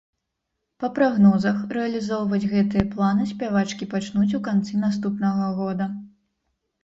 Па 0.83 0.87
прагнозах, 0.97 1.57
рэалізоўваць 1.77 2.47
гэтыя 2.53 2.85
планы 2.95 3.27
спявачкі 3.33 3.89
пачнуць 3.93 4.33
у 4.37 4.41
канцы 4.49 4.73
наступнага 4.85 5.45
года. 5.59 5.85